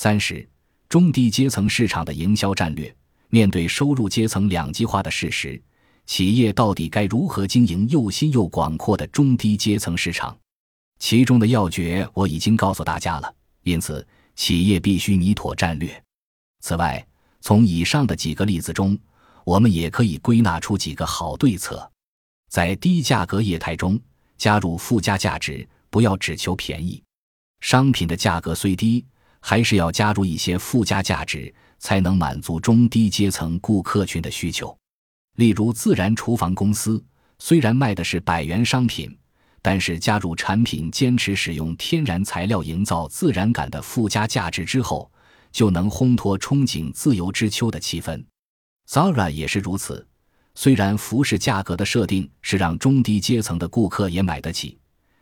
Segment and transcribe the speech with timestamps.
[0.00, 0.48] 三十，
[0.88, 2.94] 中低阶层市场的营销战略。
[3.30, 5.60] 面对收入阶层两极化的事实，
[6.06, 10.38] 企业到底该如何经营又新又广阔的中低阶层市场？
[11.00, 13.34] 其中的要诀我已经告诉大家了。
[13.64, 14.06] 因此，
[14.36, 16.00] 企业必须拟妥战略。
[16.60, 17.04] 此外，
[17.40, 18.96] 从以上的几个例子中，
[19.42, 21.90] 我们也可以归纳出几个好对策：
[22.48, 24.00] 在低价格业态中
[24.36, 27.02] 加入附加价值，不要只求便宜。
[27.58, 29.04] 商品的价格虽低，
[29.40, 31.54] 还是要加入一些附加价值。
[31.80, 34.76] 才能满足中低阶层顾客群的需求。
[35.36, 37.00] 例如，自然厨房公司
[37.38, 39.16] 虽然卖的是百元商品，
[39.62, 45.10] 但是加入产品坚持使用天然材料、营造自然感的附加价值之后，
[45.52, 48.24] 就能烘托憧憬自由之秋的气氛。
[48.88, 50.04] Zara 也是如此，
[50.56, 54.77] 虽然服饰价格的设定是让中低阶层的顾客也买得起，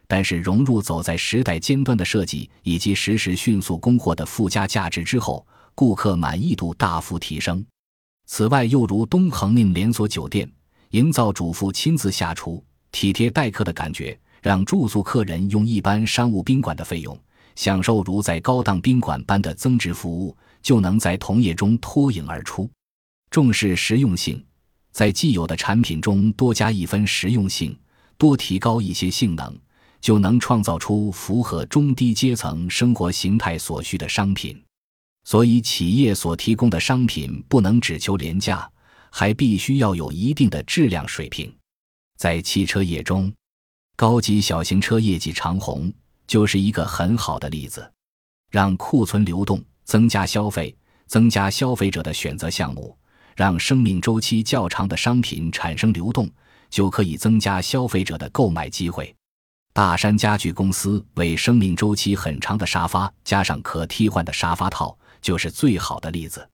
[0.07, 5.47] 但是融入走在时代尖端的设计以及实时迅速供货的附加价值之后。
[5.79, 7.63] 顾客满意度大幅提升。
[8.25, 10.51] 此外，又如东恒令连锁酒店，
[10.93, 17.15] 营造主妇亲自下厨、体贴待客的感觉，让住宿客人用一般商务宾馆的费用，
[17.57, 22.67] 享受如在高档宾馆般的增值服务，就能在同业中脱颖而出。
[23.31, 24.43] 重视实用性，
[24.93, 27.79] 在既有的产品中多加一分实用性，
[28.17, 29.55] 多提高一些性能，
[30.01, 34.63] 就能创造出符合中低阶层生活形态所需的商品。
[35.25, 38.71] 所以，企业所提供的商品不能只求廉价，
[39.11, 41.53] 还必须要有一定的质量水平。
[42.17, 43.33] 在汽车业中，
[43.97, 45.93] 高级小型车业绩长红
[46.27, 47.91] 就是一个很好的例子。
[48.53, 50.75] 让库存流动，增加消费，
[51.09, 52.97] 增加消费者的选择项目，
[53.35, 56.31] 让生命周期较长的商品产生流动，
[56.71, 59.13] 就可以增加消费者的购买机会。
[59.77, 64.97] 大山家具公司为生命周期很长的沙发加上可替换的沙发套。
[65.21, 66.49] 就是最好的例子，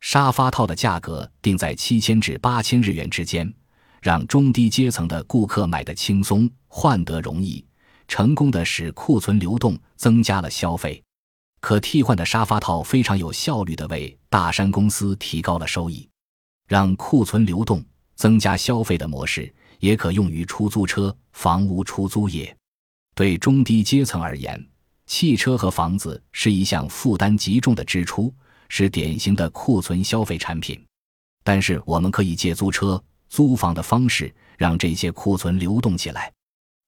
[0.00, 3.50] 沙发套的价格定在七千至八千日元之间，
[4.02, 7.64] 让中低阶层的顾客买得轻松、换得容易，
[8.06, 11.02] 成功的使库存流动，增加了消费。
[11.60, 16.06] 可替换的沙发套非常有效率的为大山公司提高了收益，
[16.66, 17.82] 让库存流动、
[18.14, 22.54] 增加消费的模式也可用于出租车、房屋出租业。
[23.18, 24.64] 对中低阶层而言。
[25.06, 28.32] 汽车和房子是一项负担极重的支出，
[28.68, 30.80] 是典型的库存消费产品。
[31.42, 36.32] 但是，我们可以借租车、租房的方式，让这些库存流动起来。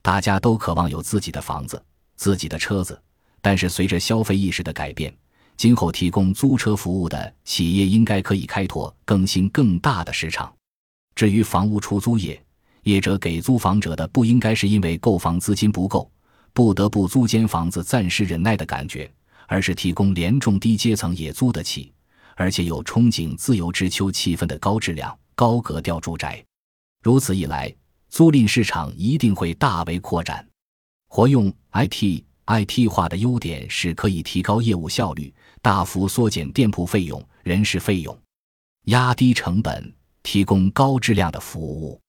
[0.02, 1.82] 大家都渴望有自己的房子、
[2.14, 3.02] 自己的车子，
[3.40, 5.12] 但是随着消费意识的改变，
[5.56, 10.54] 今后提供租车服务的企业应该可以开拓更新更大的市场。
[11.16, 12.40] 至于房屋出租业，
[12.84, 16.08] 业者给租房者的不应该是因为购房资金不够。
[16.52, 19.10] 不得不租间房子暂时忍耐的感觉，
[19.46, 21.92] 而是提供连中低阶层也租得起，
[22.36, 26.44] 而且有憧憬自由之秋气氛的高质量、高格调住宅。
[27.02, 27.74] 如此一来，
[28.08, 30.46] 租赁市场一定会大为扩展。
[31.08, 35.32] 活用 IT IT 化的优点是可以提高业务效率，
[35.62, 38.16] 大幅缩减店铺费用、人事费用，
[38.86, 42.00] 压低成本，提供高质量的服务。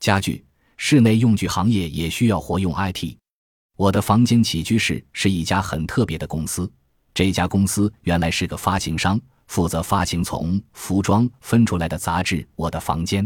[0.00, 0.44] 家具、
[0.76, 3.16] 室内用具行业也需要活用 IT。
[3.76, 6.70] 我的房间起居室是一家很特别的公司。
[7.14, 13.24] 这家公司原来是个发行商，负责发行从服装分出来的杂志《我的房间》，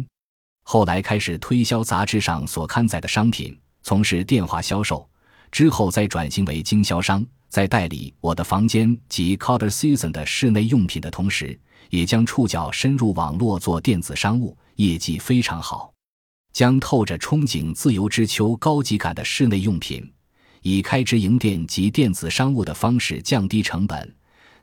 [0.65, 5.09] 后来开始推销杂志上所刊载的商品，从事电话销售。
[5.53, 11.59] 之后再转型为经销商，在代理《我的房间》及 Color Season 的室内用品的同时，
[11.91, 15.93] 也将触角深入网络做电子商务，业绩非常好。
[16.53, 20.13] 将透着憧憬自由之秋高级感的室内用品。
[20.69, 24.12] 以开直营店及电子商务的方式降低成本，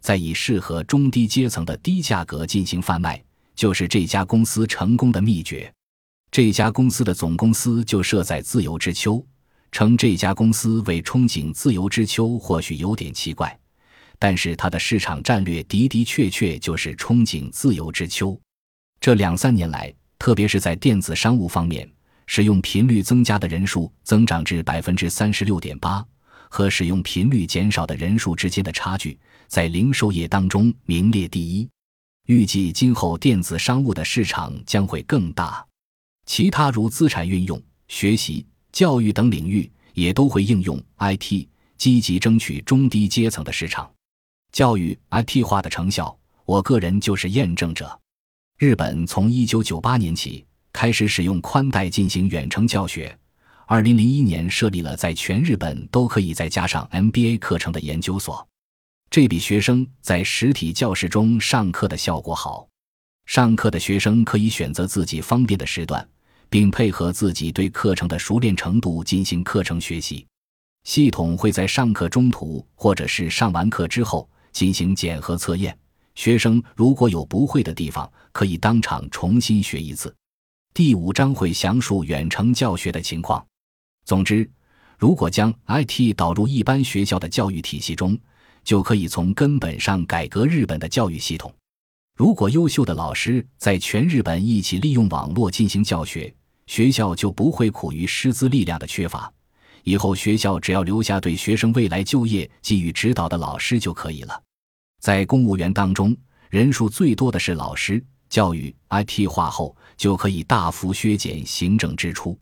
[0.02, 3.24] 再以适合中低阶层的低价格进行贩卖，
[3.56, 5.74] 就是这家公司成功的秘诀。
[6.30, 9.26] 这家公司的总公司就设在自由之丘，
[9.72, 13.58] 称这家公司为憧憬自由之丘，或许有点奇怪，
[14.20, 18.38] 但是它的市场战略的的确确就是憧憬自由之丘。
[19.00, 21.90] 这两三年来，特别是在电子商务方面。
[22.36, 26.04] 使用频率增加的人数增长至百分之三十六点八，
[26.50, 29.16] 和使用频率减少的人数之间的差距，
[29.48, 31.70] 在零售业当中名列第一。
[32.26, 35.64] 预计今后电子商务的市场将会更大，
[36.26, 41.48] 其他如资产运用、学习、教育等领域也都会应用 IT，
[41.78, 43.88] 积极争取中低阶层的市场。
[44.52, 48.00] 教育 IT 化的成效，我个人就是验证者。
[48.58, 50.44] 日本从一九九八年起。
[50.74, 53.18] 开始使用宽带进行远程教学。
[53.66, 58.46] 二零零一年设立了在全日本都可以再加上 MBA 课程的研究所。
[59.10, 62.68] 这比学生在实体教室中上课的效果好。
[63.26, 66.06] 上课的学生可以选择自己方便的时段，
[66.50, 70.26] 并配合自己对课程的熟练程度进行课程学习。
[70.84, 75.78] 系统会在上课中途或者是上完课之后进行检核测验。
[76.16, 80.14] 学生如果有不会的地方，可以当场重新学一次。
[80.76, 83.46] 第五章会详述远程教学的情况。
[84.06, 84.50] 总之，
[84.98, 88.18] 如果将 IT 导入一般学校的教育体系中，
[88.64, 91.54] 就可以从根本上改革日本的教育系统。
[92.16, 96.34] 如果优秀的老师在全日本一起利用网络进行教学，
[96.66, 99.32] 学校就不会苦于师资力量的缺乏。
[99.84, 104.42] 以后学校只要留下对学生未来就业给予指导的老师就可以了。
[105.00, 106.18] 在公务员当中，
[106.50, 108.04] 人数最多的是老师。
[108.34, 112.36] 教育 IT 化后，就可以大幅削减行政支出。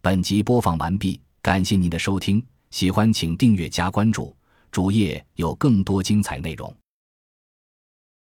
[0.00, 2.40] 本集播放完毕，感谢您的收听，
[2.70, 4.32] 喜欢请订阅加关注，
[4.70, 6.72] 主页有更多精彩内容。